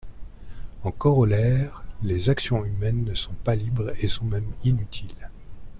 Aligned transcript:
En 0.83 0.91
corollaire, 0.91 1.83
les 2.01 2.31
actions 2.31 2.65
humaines 2.65 3.05
ne 3.05 3.13
sont 3.13 3.35
pas 3.43 3.53
libres 3.53 3.93
et 4.01 4.07
sont 4.07 4.25
même 4.25 4.51
inutiles. 4.63 5.29